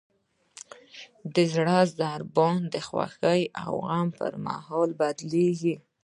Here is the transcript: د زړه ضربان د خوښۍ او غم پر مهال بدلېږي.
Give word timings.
د 1.33 1.35
زړه 1.53 1.77
ضربان 1.99 2.59
د 2.73 2.75
خوښۍ 2.87 3.41
او 3.63 3.73
غم 3.87 4.07
پر 4.17 4.33
مهال 4.45 4.89
بدلېږي. 4.99 5.75